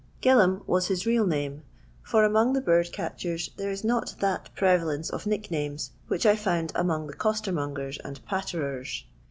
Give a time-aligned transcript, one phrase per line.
[0.19, 1.61] Gilham was his real name,
[2.01, 6.71] for among the bird catchers there is not that prevalence of nicknames which I found
[6.73, 9.03] among the costermougers and patterers.